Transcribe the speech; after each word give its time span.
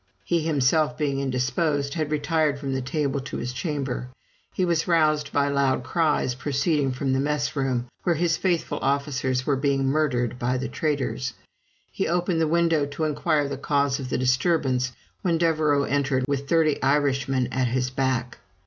He 0.25 0.39
himself 0.41 0.97
being 0.97 1.19
indisposed, 1.19 1.93
had 1.93 2.09
retired 2.09 2.57
from 2.57 2.73
the 2.73 2.81
table 2.81 3.19
to 3.19 3.37
his 3.37 3.53
chamber. 3.53 4.09
He 4.51 4.65
was 4.65 4.87
roused 4.87 5.31
by 5.31 5.47
loud 5.49 5.83
cries 5.83 6.33
proceeding 6.33 6.91
from 6.91 7.13
the 7.13 7.19
mess 7.19 7.55
room, 7.55 7.85
where 8.01 8.15
his 8.15 8.35
faithful 8.35 8.79
officers 8.81 9.45
were 9.45 9.55
being 9.55 9.85
murdered 9.85 10.39
by 10.39 10.57
the 10.57 10.67
traitors. 10.67 11.33
He 11.91 12.07
opened 12.07 12.41
the 12.41 12.47
window 12.47 12.87
to 12.87 13.03
inquire 13.03 13.47
the 13.47 13.57
cause 13.59 13.99
of 13.99 14.09
the 14.09 14.17
disturbance, 14.17 14.91
when 15.21 15.37
Devereaux 15.37 15.83
entered, 15.83 16.25
with 16.27 16.49
thirty 16.49 16.81
Irishmen 16.81 17.47
at 17.53 17.67
his 17.67 17.91
back. 17.91 18.39